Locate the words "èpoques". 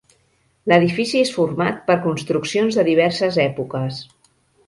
3.47-4.01